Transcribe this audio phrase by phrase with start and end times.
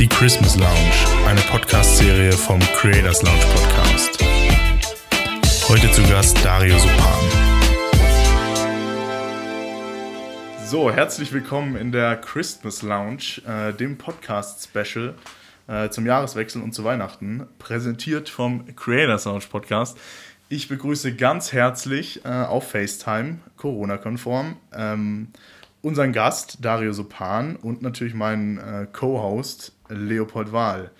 [0.00, 4.24] Die Christmas Lounge, eine Podcast-Serie vom Creators Lounge Podcast.
[5.68, 7.20] Heute zu Gast Dario Supan.
[10.64, 15.16] So, herzlich willkommen in der Christmas Lounge, äh, dem Podcast-Special
[15.68, 19.98] äh, zum Jahreswechsel und zu Weihnachten, präsentiert vom Creators Lounge Podcast.
[20.48, 25.28] Ich begrüße ganz herzlich äh, auf FaceTime, Corona-konform, ähm,
[25.82, 30.90] unseren Gast Dario Sopan und natürlich meinen äh, Co-Host Leopold Wahl.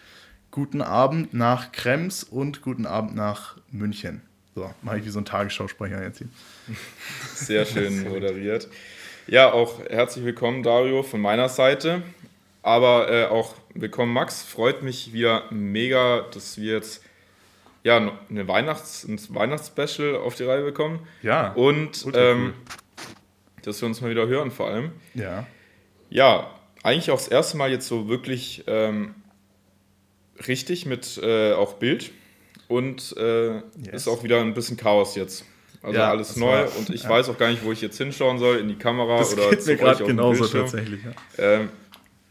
[0.51, 4.23] Guten Abend nach Krems und guten Abend nach München.
[4.55, 6.29] So, mache ich wie so ein Tagesschausprecher jetzt hier.
[7.35, 8.69] Sehr schön moderiert.
[9.27, 12.03] Ja, auch herzlich willkommen, Dario, von meiner Seite.
[12.63, 14.43] Aber äh, auch willkommen, Max.
[14.43, 17.05] Freut mich wieder mega, dass wir jetzt
[17.85, 17.97] ja,
[18.29, 21.07] eine Weihnachts-, ein Weihnachtsspecial auf die Reihe bekommen.
[21.23, 21.53] Ja.
[21.53, 22.55] Und ähm,
[23.63, 24.93] dass wir uns mal wieder hören, vor allem.
[25.15, 25.47] Ja.
[26.11, 26.51] Ja,
[26.83, 29.15] eigentlich auch das erste Mal jetzt so wirklich ähm,
[30.47, 32.13] richtig mit äh, auch Bild.
[32.69, 33.63] Und äh, yes.
[33.93, 35.45] ist auch wieder ein bisschen Chaos jetzt.
[35.83, 37.09] Also ja, alles neu war, und ich ja.
[37.09, 39.67] weiß auch gar nicht, wo ich jetzt hinschauen soll, in die Kamera das oder geht
[39.67, 41.01] mir gerade genauso tatsächlich.
[41.03, 41.13] Ja.
[41.39, 41.69] Ähm,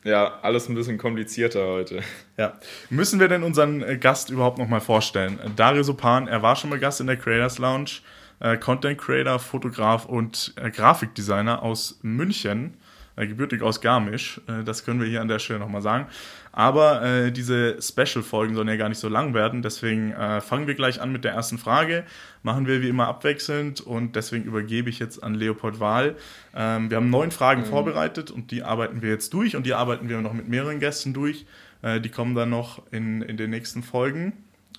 [0.03, 2.02] ja, alles ein bisschen komplizierter heute.
[2.37, 2.57] Ja.
[2.89, 5.39] Müssen wir denn unseren äh, Gast überhaupt nochmal vorstellen?
[5.55, 7.99] Dario Sopan, er war schon mal Gast in der Creators Lounge,
[8.39, 12.77] äh, Content Creator, Fotograf und äh, Grafikdesigner aus München,
[13.19, 14.39] äh, gebürtig aus Garmisch.
[14.47, 16.07] Äh, das können wir hier an der Stelle nochmal sagen.
[16.51, 19.61] Aber äh, diese Special-Folgen sollen ja gar nicht so lang werden.
[19.61, 22.05] Deswegen äh, fangen wir gleich an mit der ersten Frage.
[22.43, 26.15] Machen wir wie immer abwechselnd und deswegen übergebe ich jetzt an Leopold Wahl.
[26.55, 27.65] Ähm, wir haben neun Fragen mhm.
[27.65, 31.13] vorbereitet und die arbeiten wir jetzt durch und die arbeiten wir noch mit mehreren Gästen
[31.13, 31.45] durch.
[31.81, 34.33] Äh, die kommen dann noch in, in den nächsten Folgen.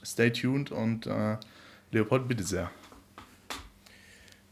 [0.05, 1.37] Stay tuned und äh,
[1.93, 2.71] Leopold, bitte sehr.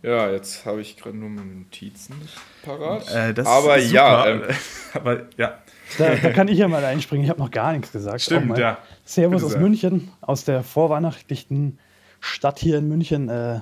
[0.02, 3.12] Ja, jetzt habe ich gerade nur meine Notizen nicht parat.
[3.12, 4.42] Äh, aber ja, ähm,
[4.94, 5.58] aber ja.
[5.96, 7.24] Da, da, kann ich ja mal einspringen.
[7.24, 8.20] Ich habe noch gar nichts gesagt.
[8.20, 8.78] Stimmt, ja.
[9.04, 9.60] Servus Bitte aus sehr.
[9.60, 11.78] München, aus der vorweihnachtlichen
[12.20, 13.28] Stadt hier in München.
[13.28, 13.60] Äh,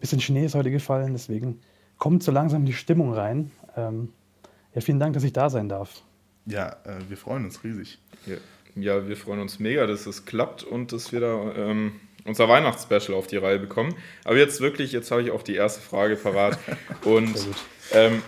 [0.00, 1.60] bisschen Schnee ist heute gefallen, deswegen
[1.98, 3.50] kommt so langsam die Stimmung rein.
[3.76, 4.12] Ähm,
[4.74, 6.02] ja, vielen Dank, dass ich da sein darf.
[6.46, 7.98] Ja, äh, wir freuen uns riesig.
[8.26, 8.36] Ja.
[8.74, 9.08] ja.
[9.08, 11.92] wir freuen uns mega, dass es klappt und dass wir da ähm,
[12.24, 13.94] unser Weihnachtsspecial auf die Reihe bekommen.
[14.24, 16.58] Aber jetzt wirklich, jetzt habe ich auch die erste Frage parat.
[17.04, 17.34] und
[17.92, 18.22] ähm,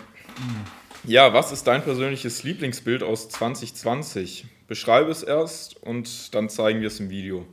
[1.04, 4.46] ja, was ist dein persönliches Lieblingsbild aus 2020?
[4.68, 7.46] Beschreibe es erst und dann zeigen wir es im Video.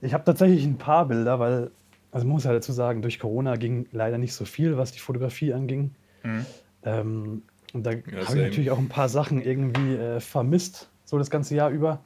[0.00, 1.70] Ich habe tatsächlich ein paar Bilder, weil,
[2.12, 5.52] also muss ja dazu sagen, durch Corona ging leider nicht so viel, was die Fotografie
[5.52, 5.94] anging.
[6.22, 6.46] Mhm.
[6.84, 11.18] Ähm, und da ja, habe ich natürlich auch ein paar Sachen irgendwie äh, vermisst, so
[11.18, 12.00] das ganze Jahr über.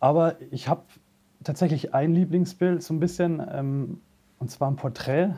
[0.00, 0.82] Aber ich habe
[1.44, 4.00] tatsächlich ein Lieblingsbild, so ein bisschen, ähm,
[4.38, 5.30] und zwar ein Porträt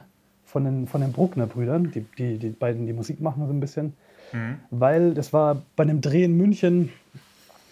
[0.45, 3.95] von den, von den Bruckner-Brüdern, die, die, die beiden, die Musik machen so ein bisschen.
[4.33, 4.59] Mhm.
[4.71, 6.91] Weil das war bei einem Dreh in München,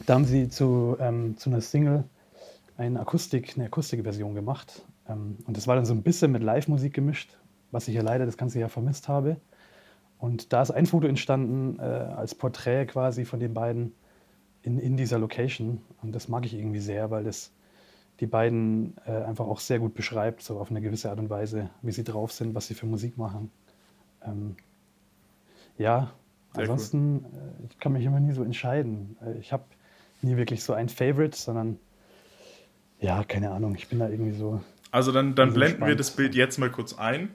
[0.07, 2.05] da haben sie zu, ähm, zu einer Single
[2.77, 4.83] eine Akustik, eine Akustikversion gemacht.
[5.09, 7.37] Ähm, und das war dann so ein bisschen mit Live-Musik gemischt,
[7.73, 9.37] was ich ja leider das ganze Jahr vermisst habe.
[10.19, 13.93] Und da ist ein Foto entstanden äh, als Porträt quasi von den beiden
[14.63, 15.81] in, in dieser Location.
[16.03, 17.53] Und das mag ich irgendwie sehr, weil das
[18.21, 21.71] die beiden äh, einfach auch sehr gut beschreibt, so auf eine gewisse Art und Weise,
[21.83, 23.51] wie sie drauf sind, was sie für Musik machen.
[24.25, 24.57] Ähm,
[25.77, 26.13] ja,
[26.53, 27.39] sehr ansonsten, cool.
[27.63, 29.17] äh, ich kann mich immer nie so entscheiden.
[29.25, 29.65] Äh, ich habe
[30.23, 31.79] nie wirklich so ein Favorite, sondern
[33.01, 34.61] ja, keine Ahnung, ich bin da irgendwie so.
[34.91, 35.93] Also dann, dann blenden spannend.
[35.93, 37.31] wir das Bild jetzt mal kurz ein.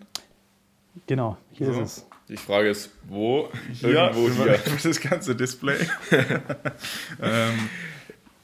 [1.08, 1.82] Genau, hier so.
[1.82, 2.08] ist es.
[2.30, 3.50] Die Frage ist, wo?
[3.82, 4.60] Ja, Irgendwo hier.
[4.84, 5.78] das ganze Display.
[7.22, 7.70] ähm,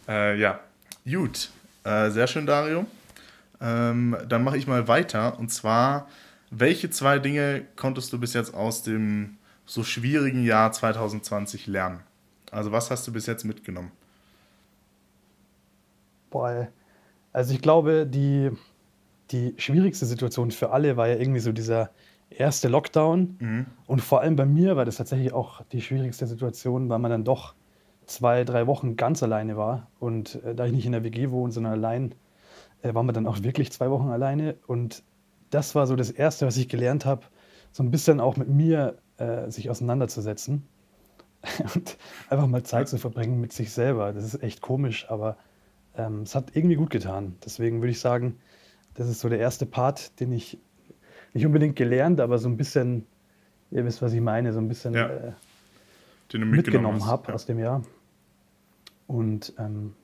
[0.07, 0.59] äh, ja,
[1.09, 1.49] gut.
[1.83, 2.85] Äh, sehr schön, Dario.
[3.61, 5.39] Ähm, dann mache ich mal weiter.
[5.39, 6.07] Und zwar,
[6.49, 12.01] welche zwei Dinge konntest du bis jetzt aus dem so schwierigen Jahr 2020 lernen?
[12.51, 13.91] Also was hast du bis jetzt mitgenommen?
[16.29, 16.67] Boah,
[17.33, 18.51] also ich glaube, die,
[19.31, 21.91] die schwierigste Situation für alle war ja irgendwie so dieser
[22.29, 23.37] erste Lockdown.
[23.39, 23.65] Mhm.
[23.87, 27.23] Und vor allem bei mir war das tatsächlich auch die schwierigste Situation, weil man dann
[27.23, 27.55] doch
[28.09, 29.87] zwei, drei Wochen ganz alleine war.
[29.99, 32.15] Und äh, da ich nicht in der WG wohne, sondern allein,
[32.81, 34.55] äh, waren wir dann auch wirklich zwei Wochen alleine.
[34.67, 35.03] Und
[35.49, 37.21] das war so das Erste, was ich gelernt habe,
[37.71, 40.67] so ein bisschen auch mit mir äh, sich auseinanderzusetzen
[41.75, 41.97] und
[42.29, 44.11] einfach mal Zeit zu verbringen mit sich selber.
[44.13, 45.37] Das ist echt komisch, aber
[45.95, 47.35] ähm, es hat irgendwie gut getan.
[47.45, 48.39] Deswegen würde ich sagen,
[48.95, 50.57] das ist so der erste Part, den ich
[51.33, 53.05] nicht unbedingt gelernt, aber so ein bisschen,
[53.69, 55.07] ihr wisst, was ich meine, so ein bisschen ja.
[55.07, 55.31] äh,
[56.27, 57.33] mitgenommen, mitgenommen habe ja.
[57.35, 57.83] aus dem Jahr.
[59.09, 59.95] Und ähm,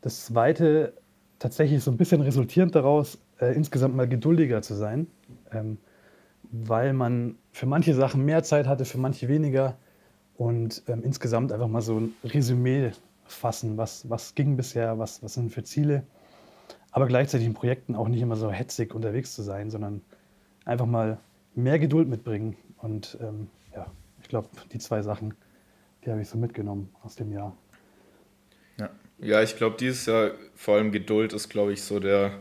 [0.00, 0.94] das Zweite,
[1.38, 5.06] tatsächlich so ein bisschen resultierend daraus, äh, insgesamt mal geduldiger zu sein,
[5.52, 5.78] ähm,
[6.50, 9.76] weil man für manche Sachen mehr Zeit hatte, für manche weniger.
[10.36, 12.90] und ähm, insgesamt einfach mal so ein Resümee
[13.26, 16.02] fassen, was, was ging bisher, was, was sind für Ziele,
[16.90, 20.00] aber gleichzeitig in Projekten auch nicht immer so hetzig unterwegs zu sein, sondern
[20.64, 21.18] einfach mal
[21.54, 22.56] mehr Geduld mitbringen.
[22.78, 23.86] Und ähm, ja,
[24.20, 25.34] ich glaube, die zwei Sachen,
[26.04, 27.56] die habe ich so mitgenommen aus dem Jahr.
[29.22, 32.32] Ja, ich glaube, dieses Jahr vor allem Geduld ist, glaube ich, so der,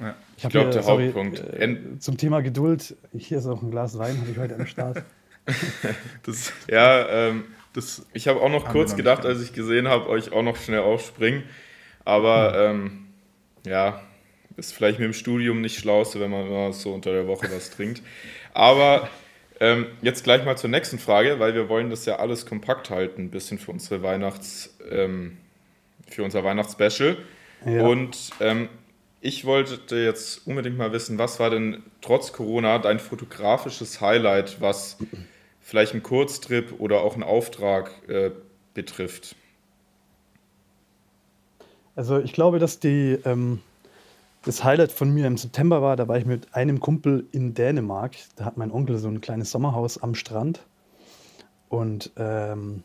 [0.00, 0.14] ja.
[0.36, 1.38] Ich, ich glaube, der sorry, Hauptpunkt.
[1.38, 5.02] Äh, zum Thema Geduld, hier ist auch ein Glas Wein, habe ich heute am Start.
[6.24, 10.32] das, ja, ähm, das ich habe auch noch kurz gedacht, als ich gesehen habe, euch
[10.32, 11.44] auch noch schnell aufspringen.
[12.04, 12.86] Aber hm.
[12.86, 13.06] ähm,
[13.66, 14.00] ja,
[14.56, 17.70] ist vielleicht mit dem Studium nicht schlauste, wenn man immer so unter der Woche was
[17.70, 18.02] trinkt.
[18.52, 19.08] Aber
[19.60, 23.22] ähm, jetzt gleich mal zur nächsten Frage, weil wir wollen das ja alles kompakt halten,
[23.22, 25.38] ein bisschen für unsere Weihnachts, ähm,
[26.08, 27.16] für unser Weihnachtsspecial.
[27.64, 27.86] Ja.
[27.86, 28.68] Und ähm,
[29.20, 34.98] ich wollte jetzt unbedingt mal wissen, was war denn trotz Corona dein fotografisches Highlight, was
[35.60, 38.32] vielleicht einen Kurztrip oder auch einen Auftrag äh,
[38.74, 39.34] betrifft?
[41.96, 43.60] Also ich glaube, dass die, ähm,
[44.44, 48.16] das Highlight von mir im September war, da war ich mit einem Kumpel in Dänemark.
[48.36, 50.60] Da hat mein Onkel so ein kleines Sommerhaus am Strand.
[51.70, 52.82] Und ähm,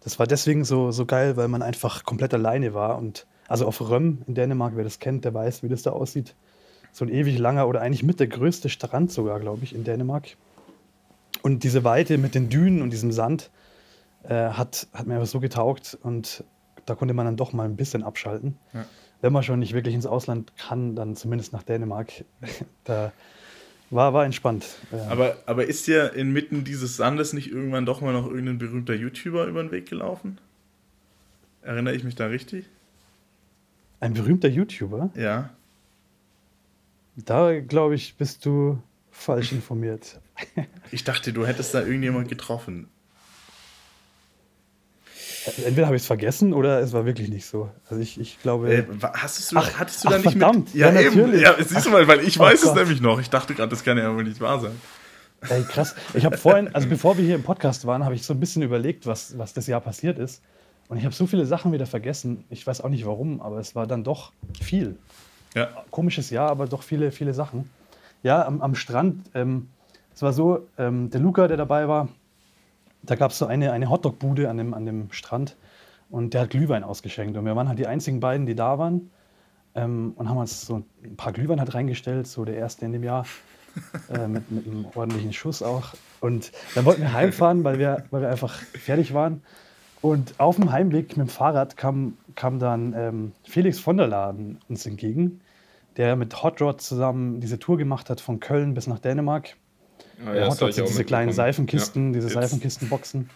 [0.00, 2.98] das war deswegen so, so geil, weil man einfach komplett alleine war.
[2.98, 6.34] Und also auf Röm in Dänemark, wer das kennt, der weiß, wie das da aussieht.
[6.92, 10.36] So ein ewig langer oder eigentlich mit der größte Strand sogar, glaube ich, in Dänemark.
[11.42, 13.50] Und diese Weite mit den Dünen und diesem Sand
[14.24, 15.98] äh, hat, hat mir einfach so getaugt.
[16.02, 16.44] Und
[16.86, 18.56] da konnte man dann doch mal ein bisschen abschalten.
[18.72, 18.84] Ja.
[19.20, 22.24] Wenn man schon nicht wirklich ins Ausland kann, dann zumindest nach Dänemark.
[22.84, 23.12] da
[23.90, 24.66] war, war entspannt.
[24.92, 25.08] Ja.
[25.08, 29.46] Aber, aber ist dir inmitten dieses Sandes nicht irgendwann doch mal noch irgendein berühmter YouTuber
[29.46, 30.38] über den Weg gelaufen?
[31.62, 32.66] Erinnere ich mich da richtig?
[33.98, 35.10] Ein berühmter YouTuber?
[35.14, 35.50] Ja.
[37.16, 40.20] Da, glaube ich, bist du falsch informiert.
[40.90, 42.88] ich dachte, du hättest da irgendjemand getroffen.
[45.58, 47.70] Entweder habe ich es vergessen oder es war wirklich nicht so.
[47.88, 48.72] Also ich, ich glaube.
[48.72, 50.74] Äh, hast du, ach, hattest du ach, da nicht verdammt, mit?
[50.74, 51.42] Ja, ja natürlich.
[51.42, 52.70] Ja, siehst du mal, weil ich oh weiß Gott.
[52.70, 53.20] es nämlich noch.
[53.20, 54.72] Ich dachte gerade, das kann ja wohl nicht wahr sein.
[55.48, 55.94] Ey, krass.
[56.14, 58.62] Ich habe vorhin, also bevor wir hier im Podcast waren, habe ich so ein bisschen
[58.62, 60.42] überlegt, was, was das Jahr passiert ist.
[60.88, 62.44] Und ich habe so viele Sachen wieder vergessen.
[62.50, 64.98] Ich weiß auch nicht warum, aber es war dann doch viel.
[65.54, 65.68] Ja.
[65.90, 67.70] Komisches Jahr, aber doch viele, viele Sachen.
[68.22, 69.30] Ja, am, am Strand.
[69.34, 69.68] Ähm,
[70.14, 72.08] es war so, ähm, der Luca, der dabei war,
[73.02, 75.56] da gab es so eine, eine Hotdog-Bude an dem, an dem Strand
[76.10, 77.36] und der hat Glühwein ausgeschenkt.
[77.36, 79.10] Und wir waren halt die einzigen beiden, die da waren.
[79.74, 83.04] Ähm, und haben uns so ein paar Glühwein halt reingestellt, so der erste in dem
[83.04, 83.24] Jahr,
[84.12, 85.94] äh, mit, mit einem ordentlichen Schuss auch.
[86.20, 89.42] Und dann wollten wir heimfahren, weil wir, weil wir einfach fertig waren.
[90.02, 94.58] Und auf dem Heimweg mit dem Fahrrad kam, kam dann ähm, Felix von der Laden
[94.68, 95.40] uns entgegen,
[95.96, 99.56] der mit Hot Rod zusammen diese Tour gemacht hat von Köln bis nach Dänemark.
[100.26, 102.34] Ah, ja, Hot Rod sind diese kleinen Seifenkisten, ja, diese jetzt.
[102.34, 103.30] Seifenkistenboxen.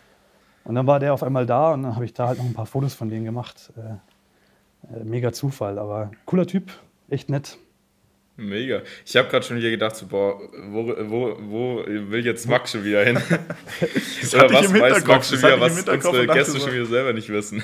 [0.64, 2.54] Und dann war der auf einmal da und dann habe ich da halt noch ein
[2.54, 3.72] paar Fotos von denen gemacht.
[3.76, 6.70] Äh, äh, mega Zufall, aber cooler Typ,
[7.08, 7.58] echt nett.
[8.36, 8.82] Mega.
[9.06, 12.82] Ich habe gerade schon wieder gedacht, so, boah, wo, wo, wo will jetzt Max schon
[12.82, 13.16] wieder hin?
[14.34, 17.62] Oder was weiß Max schon wieder, was unsere Gäste schon wieder selber nicht wissen?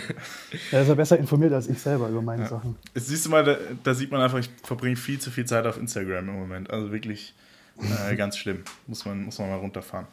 [0.71, 2.49] Er ist ja besser informiert als ich selber über meine ja.
[2.49, 2.77] Sachen.
[2.95, 5.77] Siehst du mal, da, da, sieht man einfach, ich verbringe viel zu viel Zeit auf
[5.77, 6.71] Instagram im Moment.
[6.71, 7.35] Also wirklich
[7.83, 8.65] äh, ganz schlimm.
[8.87, 10.07] Muss man, muss man mal runterfahren.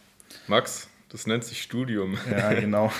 [0.48, 2.18] Max, das nennt sich Studium.
[2.30, 2.92] Ja, genau.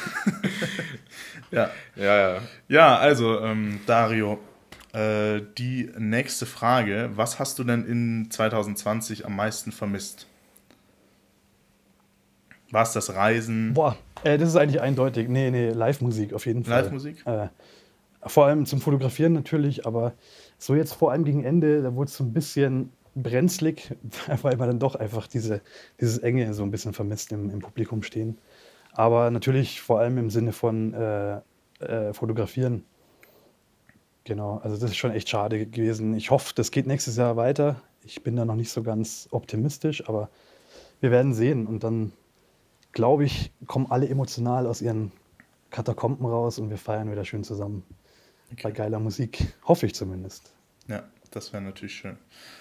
[1.52, 1.70] ja.
[1.96, 2.42] ja, ja.
[2.68, 4.40] Ja, also, ähm, Dario,
[4.94, 10.28] äh, die nächste Frage: Was hast du denn in 2020 am meisten vermisst?
[12.72, 13.74] War es das Reisen?
[13.74, 15.30] Boah, äh, das ist eigentlich eindeutig.
[15.30, 16.84] Nee, nee, Live-Musik auf jeden Fall.
[16.84, 17.26] Live-Musik?
[17.26, 17.48] Äh,
[18.24, 20.14] vor allem zum Fotografieren natürlich, aber
[20.58, 22.92] so jetzt vor allem gegen Ende, da wurde es so ein bisschen
[23.24, 23.96] brenzlig,
[24.42, 25.62] weil man dann doch einfach diese,
[26.00, 28.38] dieses Enge so ein bisschen vermisst im, im Publikum stehen.
[28.94, 31.42] Aber natürlich vor allem im Sinne von äh,
[31.80, 32.84] äh, Fotografieren.
[34.24, 36.14] Genau, also das ist schon echt schade gewesen.
[36.16, 37.82] Ich hoffe, das geht nächstes Jahr weiter.
[38.04, 40.30] Ich bin da noch nicht so ganz optimistisch, aber
[41.00, 41.68] wir werden sehen.
[41.68, 42.12] Und dann,
[42.92, 45.12] glaube ich, kommen alle emotional aus ihren
[45.70, 47.84] Katakomben raus und wir feiern wieder schön zusammen.
[48.52, 48.64] Okay.
[48.64, 49.54] Bei geiler Musik.
[49.66, 50.54] Hoffe ich zumindest.
[50.88, 52.18] Ja, das wäre natürlich schön.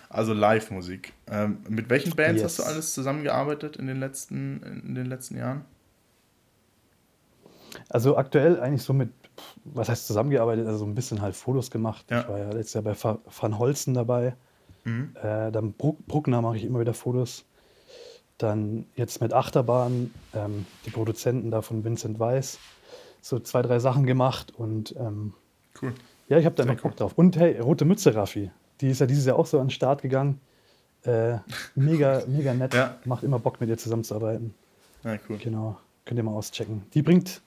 [0.08, 1.12] Also Live-Musik.
[1.28, 2.44] Ähm, mit welchen Bands yes.
[2.44, 5.64] hast du alles zusammengearbeitet in den letzten, in den letzten Jahren?
[7.88, 9.11] Also aktuell eigentlich so mit,
[9.64, 12.06] was heißt zusammengearbeitet, also so ein bisschen halt Fotos gemacht.
[12.11, 12.23] Ja.
[12.23, 14.35] Ich war ja letztes Jahr bei Van Holzen dabei.
[14.85, 15.14] Mhm.
[15.23, 17.44] Äh, dann Bruck, Bruckner mache ich immer wieder Fotos.
[18.38, 22.58] Dann jetzt mit Achterbahn, ähm, die Produzenten da von Vincent Weiss,
[23.20, 25.35] so zwei, drei Sachen gemacht und ähm,
[25.82, 25.92] cool.
[26.28, 27.12] Ja, ich habe da noch Bock drauf.
[27.16, 30.02] Und hey, Rote Mütze Raffi, die ist ja dieses Jahr auch so an den Start
[30.02, 30.40] gegangen.
[31.04, 31.38] Äh,
[31.75, 32.75] mega, mega nett.
[32.75, 32.99] Ja.
[33.04, 34.54] Macht immer Bock, mit ihr zusammenzuarbeiten.
[35.04, 35.38] Ja, cool.
[35.38, 35.78] Genau.
[36.04, 36.85] Könnt ihr mal auschecken.
[36.95, 37.42] Die bringt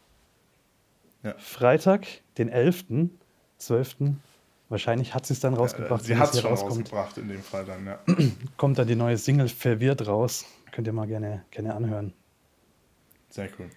[1.24, 1.36] ja.
[1.38, 2.08] Freitag,
[2.38, 4.14] den 11.12.
[4.70, 6.04] Wahrscheinlich hat sie es dann rausgebracht.
[6.04, 6.94] sie hat es schon rauskommt.
[6.94, 8.00] rausgebracht in dem Fall dann, ja.
[8.58, 10.46] Kommt dann die neue Single Verwirrt raus.
[10.72, 12.14] Könnt ihr mal gerne, gerne anhören.
[13.30, 13.70] Sehr cool.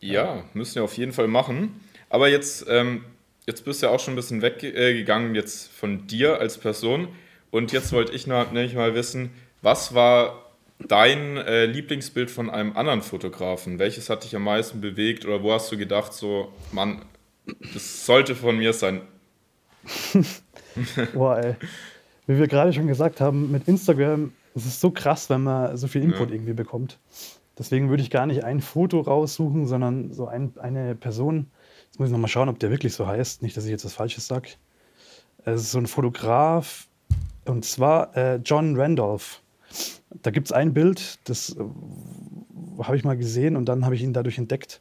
[0.00, 1.80] Ja, müssen wir auf jeden Fall machen.
[2.08, 3.04] Aber jetzt, ähm,
[3.46, 7.08] jetzt bist du ja auch schon ein bisschen weggegangen jetzt von dir als Person.
[7.50, 9.30] Und jetzt wollte ich nämlich mal wissen,
[9.60, 13.78] was war dein äh, Lieblingsbild von einem anderen Fotografen?
[13.78, 17.02] Welches hat dich am meisten bewegt oder wo hast du gedacht, so, Mann,
[17.72, 19.02] das sollte von mir sein?
[21.14, 21.56] Boah, ey.
[22.26, 25.88] Wie wir gerade schon gesagt haben, mit Instagram ist es so krass, wenn man so
[25.88, 26.36] viel Input ja.
[26.36, 26.98] irgendwie bekommt.
[27.58, 31.50] Deswegen würde ich gar nicht ein Foto raussuchen, sondern so ein, eine Person.
[31.92, 33.42] Jetzt muss ich nochmal schauen, ob der wirklich so heißt.
[33.42, 34.48] Nicht, dass ich jetzt was Falsches sage.
[35.44, 36.88] Es ist so ein Fotograf,
[37.44, 39.42] und zwar äh, John Randolph.
[40.22, 41.64] Da gibt es ein Bild, das äh,
[42.82, 44.80] habe ich mal gesehen und dann habe ich ihn dadurch entdeckt.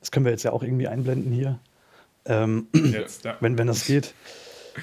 [0.00, 1.58] Das können wir jetzt ja auch irgendwie einblenden hier.
[2.26, 3.38] Ähm, jetzt, ja.
[3.40, 4.12] wenn, wenn das geht.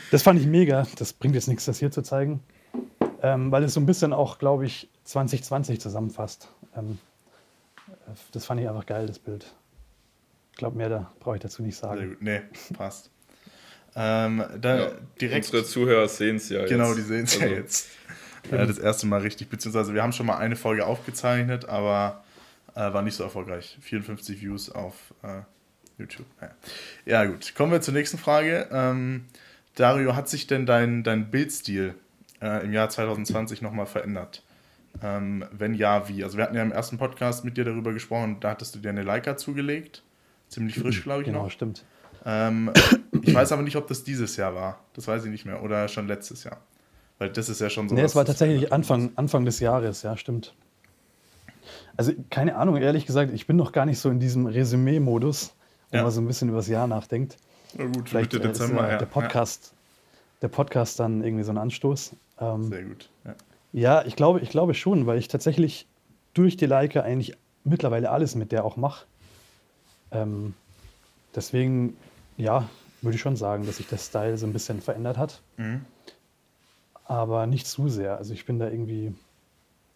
[0.10, 0.88] Das fand ich mega.
[0.98, 2.40] Das bringt jetzt nichts, das hier zu zeigen.
[3.22, 6.50] Ähm, weil es so ein bisschen auch, glaube ich, 2020 zusammenfasst.
[6.76, 6.98] Ähm,
[8.32, 9.54] das fand ich einfach geil, das Bild.
[10.58, 12.00] Ich glaube, mehr da brauche ich dazu nicht sagen.
[12.00, 12.18] Sehr gut.
[12.20, 12.42] Nee,
[12.74, 13.12] passt.
[13.96, 16.96] Ähm, da ja, direkt, unsere Zuhörer sehen es ja genau, jetzt.
[16.96, 17.46] Genau, die sehen es also.
[17.46, 17.90] ja jetzt.
[18.50, 19.50] Äh, das erste Mal richtig.
[19.50, 22.24] Beziehungsweise wir haben schon mal eine Folge aufgezeichnet, aber
[22.74, 23.78] äh, war nicht so erfolgreich.
[23.82, 25.42] 54 Views auf äh,
[26.00, 26.26] YouTube.
[26.42, 26.56] Naja.
[27.06, 27.54] Ja, gut.
[27.54, 28.68] Kommen wir zur nächsten Frage.
[28.72, 29.26] Ähm,
[29.76, 31.94] Dario, hat sich denn dein, dein Bildstil
[32.42, 34.42] äh, im Jahr 2020 nochmal verändert?
[35.04, 36.24] Ähm, wenn ja, wie?
[36.24, 38.90] Also wir hatten ja im ersten Podcast mit dir darüber gesprochen, da hattest du dir
[38.90, 40.02] eine Leica zugelegt.
[40.50, 41.52] Ziemlich frisch, glaube ich genau, noch.
[41.52, 41.84] Stimmt.
[42.26, 42.72] Ähm,
[43.22, 44.80] ich weiß aber nicht, ob das dieses Jahr war.
[44.94, 45.64] Das weiß ich nicht mehr.
[45.64, 46.58] Oder schon letztes Jahr.
[47.20, 47.96] Weil das ist ja schon so.
[47.96, 50.54] Nee, es war tatsächlich Anfang, Anfang des Jahres, ja, stimmt.
[51.96, 55.56] Also, keine Ahnung, ehrlich gesagt, ich bin noch gar nicht so in diesem Resümee-Modus,
[55.92, 56.04] wo ja.
[56.04, 57.38] man so ein bisschen über das Jahr nachdenkt.
[57.76, 60.38] Na gut, Vielleicht Mitte Dezember, ist, äh, der Podcast, ja.
[60.44, 62.16] der Podcast dann irgendwie so ein Anstoß.
[62.40, 63.10] Ähm, Sehr gut.
[63.26, 63.36] Ja.
[63.74, 65.88] ja, ich glaube, ich glaube schon, weil ich tatsächlich
[66.34, 69.06] durch die Leica eigentlich mittlerweile alles mit der auch mache.
[70.12, 70.54] Ähm,
[71.36, 71.98] deswegen,
[72.38, 72.70] ja,
[73.02, 75.42] würde ich schon sagen, dass sich der Style so ein bisschen verändert hat.
[75.58, 75.86] Mhm
[77.08, 78.18] aber nicht zu sehr.
[78.18, 79.14] Also ich bin da irgendwie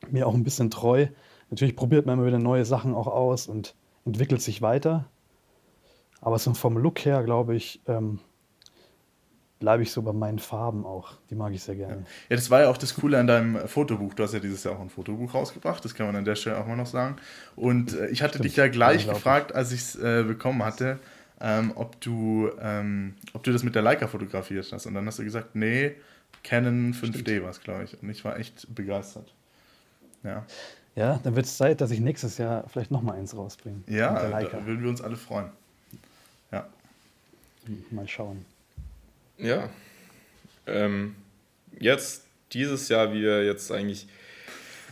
[0.09, 1.07] mir auch ein bisschen treu.
[1.49, 3.75] Natürlich probiert man immer wieder neue Sachen auch aus und
[4.05, 5.05] entwickelt sich weiter.
[6.21, 8.19] Aber so vom Look her, glaube ich, ähm,
[9.61, 11.13] bleibe ich so bei meinen Farben auch.
[11.29, 11.93] Die mag ich sehr gerne.
[11.93, 12.01] Ja.
[12.29, 12.35] ja.
[12.35, 14.13] das war ja auch das Coole an deinem Fotobuch.
[14.15, 16.57] Du hast ja dieses Jahr auch ein Fotobuch rausgebracht, das kann man an der Stelle
[16.57, 17.15] auch mal noch sagen.
[17.55, 18.45] Und äh, ich hatte Stimmt.
[18.45, 20.99] dich ja gleich gefragt, als ich es äh, bekommen hatte,
[21.39, 24.85] ähm, ob, du, ähm, ob du das mit der Leica fotografiert hast.
[24.85, 25.93] Und dann hast du gesagt, nee,
[26.43, 28.01] Canon 5D war es, glaube ich.
[28.01, 29.33] Und ich war echt begeistert.
[30.23, 30.45] Ja.
[30.95, 33.81] Ja, dann wird es Zeit, dass ich nächstes Jahr vielleicht noch mal eins rausbringe.
[33.87, 35.49] Ja, da würden wir uns alle freuen.
[36.51, 36.67] Ja.
[37.91, 38.45] Mal schauen.
[39.41, 39.69] Ja.
[40.67, 41.15] Ähm,
[41.79, 44.07] jetzt, dieses Jahr, wie wir jetzt eigentlich.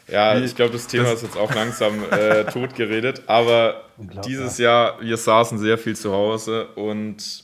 [0.08, 3.86] Ja, ich glaube, das Thema das ist jetzt auch langsam äh, tot geredet, aber
[4.26, 7.44] dieses Jahr, wir saßen sehr viel zu Hause und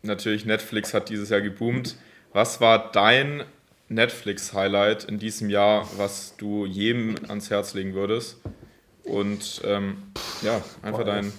[0.00, 1.96] natürlich Netflix hat dieses Jahr geboomt.
[2.32, 3.44] Was war dein
[3.88, 8.40] Netflix-Highlight in diesem Jahr, was du jedem ans Herz legen würdest?
[9.02, 9.98] Und ähm,
[10.42, 11.32] ja, einfach dein.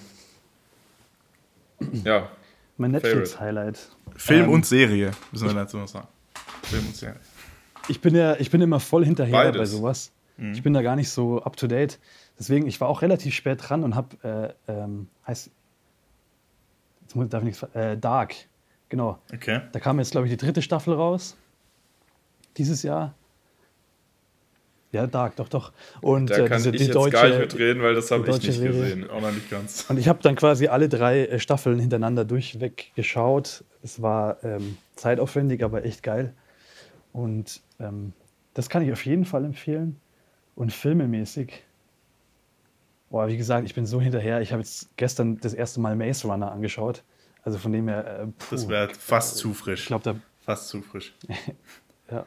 [2.04, 2.30] Ja.
[2.78, 3.90] Mein Netflix-Highlight.
[4.16, 6.08] Film ähm, und Serie, müssen wir dazu noch sagen.
[6.64, 7.20] Film und Serie.
[7.88, 9.60] Ich bin ja, ich bin immer voll hinterher Beides.
[9.60, 10.12] bei sowas.
[10.38, 10.54] Mhm.
[10.54, 12.00] Ich bin da gar nicht so up to date.
[12.38, 15.50] Deswegen, ich war auch relativ spät dran und habe, äh, ähm, heißt,
[17.02, 18.36] jetzt darf ich nichts, äh, Dark
[18.90, 19.20] Genau.
[19.34, 19.62] Okay.
[19.72, 21.36] Da kam jetzt, glaube ich, die dritte Staffel raus.
[22.58, 23.16] Dieses Jahr.
[24.96, 25.74] Ja, Dark, doch, doch.
[26.02, 28.28] Und da äh, kann diese, ich die jetzt deutsche, gar nicht mitreden, weil das habe
[28.30, 28.72] ich nicht Serie.
[28.72, 29.10] gesehen.
[29.10, 29.86] Auch noch nicht ganz.
[29.90, 33.66] Und ich habe dann quasi alle drei äh, Staffeln hintereinander durchweg geschaut.
[33.84, 36.34] Es war ähm, zeitaufwendig, aber echt geil.
[37.12, 38.14] Und ähm,
[38.54, 40.00] das kann ich auf jeden Fall empfehlen.
[40.56, 41.64] Und filmemäßig,
[43.10, 44.40] boah, wie gesagt, ich bin so hinterher.
[44.40, 47.04] Ich habe jetzt gestern das erste Mal Maze Runner angeschaut.
[47.44, 48.22] Also von dem her.
[48.22, 49.82] Äh, puh, das wäre fast zu frisch.
[49.82, 50.16] Ich glaube, da.
[50.40, 51.14] Fast zu frisch.
[52.12, 52.26] ja.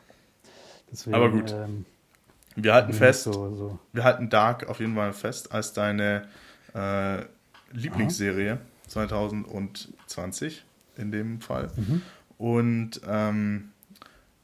[0.91, 1.51] Deswegen, Aber gut.
[1.51, 1.87] Ähm,
[2.65, 3.25] wir halten fest.
[3.25, 3.79] So, so.
[3.93, 6.29] Wir halten Dark auf jeden Fall fest als deine
[6.75, 7.23] äh,
[7.73, 8.61] Lieblingsserie Aha.
[8.89, 10.65] 2020
[10.97, 11.71] in dem Fall.
[11.77, 12.03] Mhm.
[12.37, 13.71] Und ähm,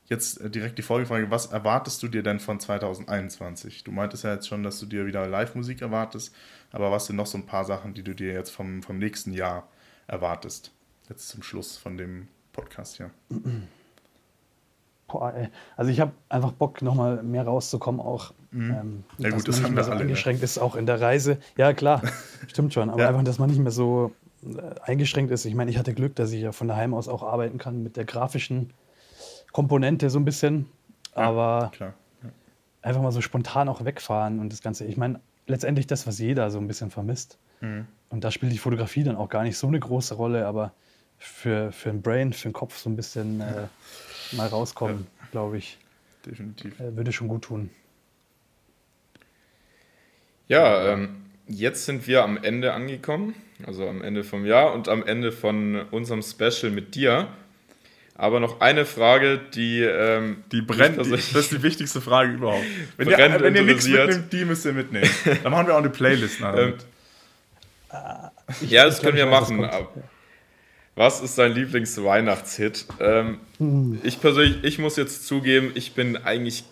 [0.07, 3.85] jetzt direkt die Folgefrage: Was erwartest du dir denn von 2021?
[3.85, 6.35] Du meintest ja jetzt schon, dass du dir wieder Live-Musik erwartest,
[6.71, 9.33] aber was sind noch so ein paar Sachen, die du dir jetzt vom, vom nächsten
[9.33, 9.69] Jahr
[10.07, 10.73] erwartest.
[11.09, 13.11] Jetzt zum Schluss von dem Podcast hier.
[15.09, 15.49] Boah, ey.
[15.77, 18.33] Also ich habe einfach Bock, nochmal mehr rauszukommen, auch.
[18.51, 18.71] Mhm.
[18.71, 20.03] Ähm, ja gut, das haben wir so alle.
[20.03, 20.45] Eingeschränkt ne?
[20.45, 21.39] ist auch in der Reise.
[21.57, 22.03] Ja, klar,
[22.49, 22.91] stimmt schon.
[22.91, 23.09] Aber ja.
[23.09, 24.13] einfach, dass man nicht mehr so
[24.45, 25.45] äh, eingeschränkt ist.
[25.45, 27.97] Ich meine, ich hatte Glück, dass ich ja von daheim aus auch arbeiten kann mit
[27.97, 28.73] der grafischen
[29.53, 30.67] Komponente so ein bisschen.
[31.13, 31.93] Aber ja,
[32.85, 34.85] einfach mal so spontan auch wegfahren und das Ganze.
[34.85, 37.39] Ich meine, letztendlich das, was jeder so ein bisschen vermisst.
[37.61, 37.87] Mhm.
[38.11, 40.73] Und da spielt die Fotografie dann auch gar nicht so eine große Rolle, aber
[41.19, 43.67] für, für ein Brain, für den Kopf so ein bisschen äh,
[44.33, 45.29] mal rauskommen, ja.
[45.31, 45.79] glaube ich.
[46.27, 46.79] Definitiv.
[46.81, 47.71] Äh, würde schon gut tun.
[50.49, 53.35] Ja, ähm, jetzt sind wir am Ende angekommen,
[53.67, 57.29] also am Ende vom Jahr und am Ende von unserem Special mit dir.
[58.17, 59.81] Aber noch eine Frage, die.
[59.81, 61.05] Ähm, die brennt.
[61.05, 62.65] Die, das ist die wichtigste Frage überhaupt.
[62.97, 65.11] Wenn ihr, wenn ihr nichts mitnimmt, die müsst ihr mitnehmen.
[65.43, 66.41] Dann machen wir auch eine Playlist.
[66.41, 66.75] Ähm,
[68.69, 69.69] ja, das können wir machen.
[70.97, 72.87] Was ist dein Lieblingsweihnachtshit?
[73.01, 74.01] Ähm, hm.
[74.05, 76.65] Ich persönlich, ich muss jetzt zugeben, ich bin eigentlich,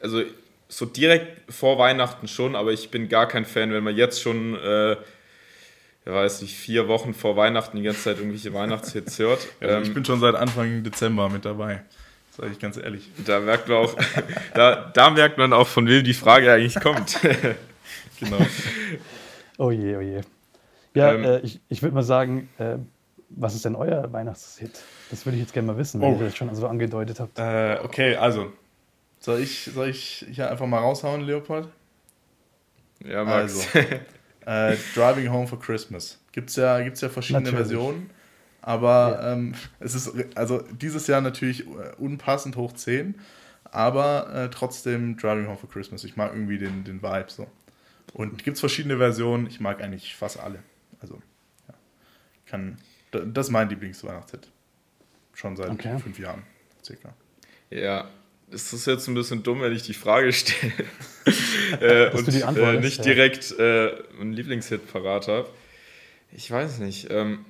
[0.00, 0.22] also
[0.68, 4.56] so direkt vor Weihnachten schon, aber ich bin gar kein Fan, wenn man jetzt schon,
[4.56, 9.46] äh, ich weiß nicht, vier Wochen vor Weihnachten die ganze Zeit irgendwelche Weihnachtshits hört.
[9.60, 11.82] Ja, ähm, ich bin schon seit Anfang Dezember mit dabei.
[12.34, 13.10] Sag ich ganz ehrlich.
[13.26, 13.94] Da merkt man auch,
[14.54, 17.20] da, da merkt man auch, von wem die Frage eigentlich kommt.
[18.20, 18.38] genau.
[19.58, 20.22] Oh je, oh je.
[20.94, 22.78] Ja, ähm, äh, ich, ich würde mal sagen, äh,
[23.36, 24.82] was ist denn euer Weihnachtshit?
[25.10, 26.18] Das würde ich jetzt gerne mal wissen, wenn oh.
[26.18, 27.38] ihr das schon so angedeutet habt.
[27.38, 28.52] Äh, okay, also.
[29.18, 31.68] Soll ich, soll ich hier einfach mal raushauen, Leopold?
[33.04, 33.68] Ja, Max.
[33.74, 33.88] Also,
[34.46, 36.18] äh, Driving Home for Christmas.
[36.32, 37.68] Gibt es ja, gibt's ja verschiedene natürlich.
[37.68, 38.10] Versionen.
[38.62, 39.32] Aber ja.
[39.32, 43.16] ähm, es ist also dieses Jahr natürlich äh, unpassend hoch 10,
[43.64, 46.04] aber äh, trotzdem Driving Home for Christmas.
[46.04, 47.48] Ich mag irgendwie den, den Vibe so.
[48.12, 50.60] Und gibt es verschiedene Versionen, ich mag eigentlich fast alle.
[51.00, 51.20] Also,
[51.66, 51.74] ja.
[52.46, 52.78] kann,
[53.12, 54.48] das ist mein Lieblingsweihnachtshit.
[55.34, 55.98] Schon seit okay.
[55.98, 56.42] fünf Jahren,
[56.84, 57.14] circa.
[57.70, 58.10] Ja,
[58.50, 60.72] es ist jetzt ein bisschen dumm, wenn ich die Frage stelle
[61.80, 63.04] äh, und die äh, nicht ja.
[63.04, 65.48] direkt äh, einen Lieblingshit parat habe.
[66.32, 67.10] Ich weiß nicht.
[67.10, 67.44] Ähm,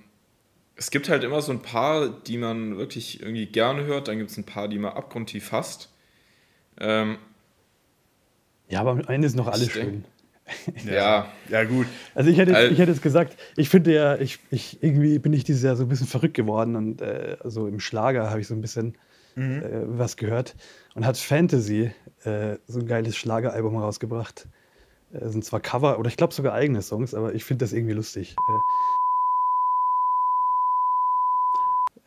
[0.76, 4.08] es gibt halt immer so ein paar, die man wirklich irgendwie gerne hört.
[4.08, 5.91] Dann gibt es ein paar, die man abgrundtief hasst.
[6.80, 7.19] Ähm,
[8.69, 10.04] ja, aber am Ende ist noch alles schön.
[10.85, 11.87] Ja, ja, gut.
[12.15, 15.45] Also ich hätte, ich hätte jetzt gesagt, ich finde ja, ich, ich, irgendwie bin ich
[15.45, 18.55] dieses Jahr so ein bisschen verrückt geworden und äh, so im Schlager habe ich so
[18.55, 18.97] ein bisschen
[19.35, 19.63] mhm.
[19.63, 20.55] äh, was gehört
[20.95, 21.93] und hat Fantasy
[22.25, 24.49] äh, so ein geiles Schlageralbum rausgebracht.
[25.13, 27.95] Äh, sind zwar Cover oder ich glaube sogar eigene Songs, aber ich finde das irgendwie
[27.95, 28.35] lustig.
[28.37, 28.59] Äh,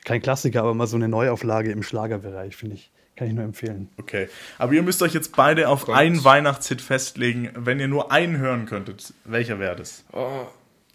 [0.05, 2.91] kein Klassiker, aber mal so eine Neuauflage im Schlagerbereich, finde ich.
[3.15, 3.89] Kann ich nur empfehlen.
[3.97, 4.27] Okay.
[4.57, 5.95] Aber ihr müsst euch jetzt beide auf Gott.
[5.95, 7.49] einen Weihnachtshit festlegen.
[7.55, 10.03] Wenn ihr nur einen hören könntet, welcher wäre das?
[10.11, 10.45] Oh,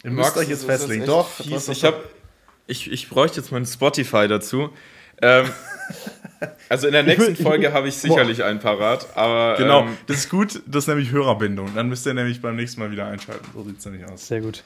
[0.05, 1.07] ihr müsst euch jetzt festlegen.
[1.07, 1.69] Doch, fies.
[1.69, 1.95] ich, hab,
[2.67, 4.69] ich, ich bräuchte jetzt mein Spotify dazu.
[5.23, 5.47] Ähm,
[6.69, 8.47] also in der nächsten Folge habe ich sicherlich boah.
[8.47, 9.07] einen parat.
[9.17, 10.63] Aber, genau, ähm, das ist gut.
[10.67, 11.75] Das ist nämlich Hörerbindung.
[11.75, 13.47] Dann müsst ihr nämlich beim nächsten Mal wieder einschalten.
[13.55, 14.27] So sieht es nämlich aus.
[14.27, 14.63] Sehr gut.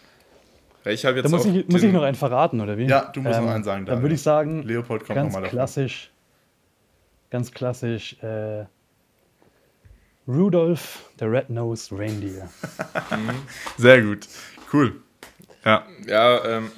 [0.86, 2.84] Ich jetzt da muss ich, muss ich noch einen verraten, oder wie?
[2.84, 3.86] Ja, du musst ähm, noch einen sagen.
[3.86, 6.10] Dann würde ich sagen, Leopold kommt ganz klassisch
[7.34, 8.64] ganz klassisch äh,
[10.28, 12.48] Rudolph, the Red-Nosed Reindeer.
[13.76, 14.28] Sehr gut.
[14.72, 15.00] Cool.
[15.64, 15.84] Ja.
[16.06, 16.70] Ja, ähm,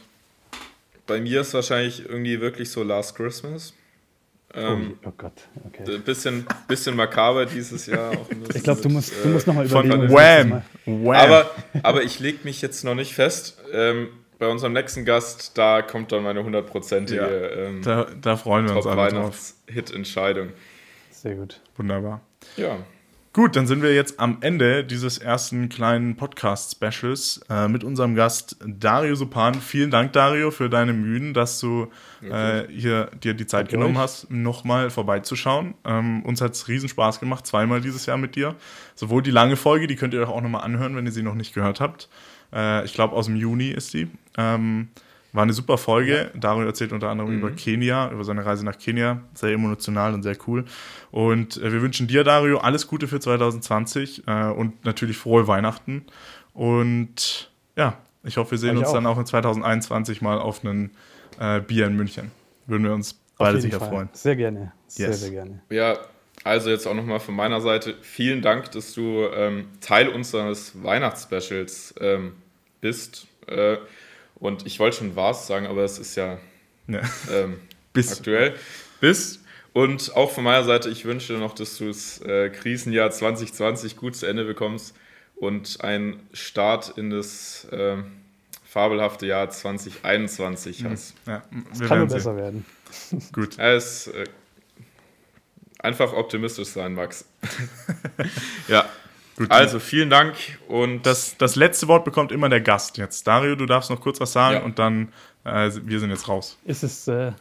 [1.07, 3.75] bei mir ist wahrscheinlich irgendwie wirklich so Last Christmas.
[4.55, 5.99] Ähm, oh, oh, Gott, okay.
[5.99, 8.13] Bisschen, bisschen makaber dieses Jahr.
[8.55, 10.09] ich glaube, du musst, du musst nochmal überlegen.
[10.09, 10.63] Von Wham.
[10.87, 11.17] Wham.
[11.17, 11.51] Aber,
[11.83, 13.59] aber ich lege mich jetzt noch nicht fest.
[13.75, 18.69] Ähm, bei unserem nächsten Gast, da kommt dann meine hundertprozentige ja, ähm, da, da freuen
[18.69, 19.55] wir uns alle drauf.
[19.67, 20.51] Hit-Entscheidung.
[21.11, 21.61] Sehr gut.
[21.77, 22.21] Wunderbar.
[22.57, 22.79] Ja.
[23.37, 28.57] Gut, dann sind wir jetzt am Ende dieses ersten kleinen Podcast-Specials äh, mit unserem Gast
[28.65, 29.55] Dario Supan.
[29.57, 31.89] Vielen Dank, Dario, für deine Mühen, dass du
[32.23, 34.03] äh, hier dir die Zeit Danke genommen euch.
[34.03, 35.75] hast, nochmal vorbeizuschauen.
[35.85, 38.55] Ähm, uns hat es riesen Spaß gemacht, zweimal dieses Jahr mit dir.
[38.95, 41.35] Sowohl die lange Folge, die könnt ihr euch auch nochmal anhören, wenn ihr sie noch
[41.35, 42.09] nicht gehört habt.
[42.53, 44.09] Äh, ich glaube, aus dem Juni ist die.
[44.37, 44.89] Ähm,
[45.33, 46.31] war eine super Folge.
[46.33, 46.41] Ja.
[46.41, 47.39] Dario erzählt unter anderem mhm.
[47.39, 49.21] über Kenia, über seine Reise nach Kenia.
[49.35, 50.65] Sehr emotional und sehr cool.
[51.11, 56.07] Und äh, wir wünschen dir, Dario, alles Gute für 2020 äh, und natürlich frohe Weihnachten.
[56.55, 58.95] Und ja, ich hoffe, wir sehen uns auch.
[58.95, 60.91] dann auch in 2021 mal auf einen
[61.39, 62.31] äh, Bier in München.
[62.67, 63.89] Würden wir uns beide sicher Fall.
[63.91, 64.09] freuen.
[64.13, 64.73] Sehr gerne.
[64.87, 65.21] Sehr, yes.
[65.21, 65.61] sehr gerne.
[65.69, 65.99] Ja,
[66.47, 71.95] also jetzt auch nochmal von meiner Seite vielen Dank, dass du ähm, Teil unseres Weihnachtsspecials
[72.01, 72.35] ähm,
[72.81, 73.27] bist.
[73.49, 73.79] Äh,
[74.37, 76.39] und ich wollte schon was sagen, aber es ist ja,
[76.87, 77.01] ja.
[77.33, 77.59] Ähm,
[77.93, 78.13] Bis.
[78.19, 78.55] aktuell.
[79.01, 79.43] Bis.
[79.73, 83.97] Und auch von meiner Seite, ich wünsche dir noch, dass du das äh, Krisenjahr 2020
[83.97, 84.95] gut zu Ende bekommst
[85.35, 87.97] und einen Start in das äh,
[88.65, 91.15] fabelhafte Jahr 2021 hast.
[91.27, 92.65] Ja, es kann nur besser werden.
[93.33, 93.57] Gut.
[93.57, 94.25] Ja, es, äh,
[95.79, 97.27] einfach optimistisch sein, Max.
[98.69, 98.85] ja.
[99.37, 100.35] Gut, also vielen Dank
[100.67, 103.27] und das, das letzte Wort bekommt immer der Gast jetzt.
[103.27, 104.63] Dario, du darfst noch kurz was sagen ja.
[104.63, 105.13] und dann
[105.45, 106.57] äh, wir sind jetzt raus.
[106.65, 107.33] Ist es äh,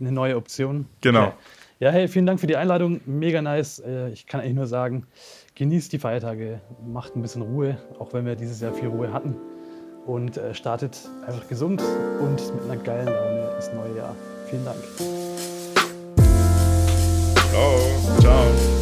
[0.00, 0.86] eine neue Option?
[1.02, 1.28] Genau.
[1.28, 1.34] Okay.
[1.78, 3.00] Ja, hey, vielen Dank für die Einladung.
[3.04, 3.80] Mega nice.
[3.80, 5.06] Äh, ich kann eigentlich nur sagen,
[5.56, 9.36] genießt die Feiertage, macht ein bisschen Ruhe, auch wenn wir dieses Jahr viel Ruhe hatten.
[10.06, 11.82] Und äh, startet einfach gesund
[12.20, 14.16] und mit einer geilen Laune ins neue Jahr.
[14.48, 14.78] Vielen Dank.
[17.58, 18.75] Oh.